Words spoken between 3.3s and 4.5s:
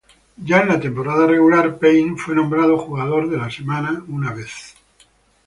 la semana una